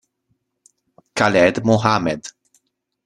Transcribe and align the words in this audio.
Khaled 1.15 1.61
Mohamed 1.63 2.33